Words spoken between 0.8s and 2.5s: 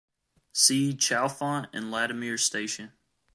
Chalfont and Latimer